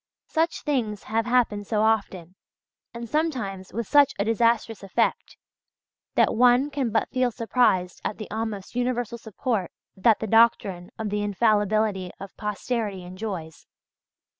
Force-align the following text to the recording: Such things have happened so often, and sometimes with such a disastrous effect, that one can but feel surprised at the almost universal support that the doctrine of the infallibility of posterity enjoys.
Such 0.29 0.63
things 0.63 1.03
have 1.03 1.27
happened 1.27 1.67
so 1.67 1.83
often, 1.83 2.33
and 2.91 3.07
sometimes 3.07 3.71
with 3.71 3.85
such 3.87 4.15
a 4.17 4.25
disastrous 4.25 4.81
effect, 4.81 5.37
that 6.15 6.33
one 6.33 6.71
can 6.71 6.89
but 6.89 7.11
feel 7.11 7.29
surprised 7.29 8.01
at 8.03 8.17
the 8.17 8.25
almost 8.31 8.73
universal 8.75 9.19
support 9.19 9.69
that 9.95 10.17
the 10.17 10.25
doctrine 10.25 10.89
of 10.97 11.11
the 11.11 11.21
infallibility 11.21 12.09
of 12.19 12.35
posterity 12.35 13.03
enjoys. 13.03 13.67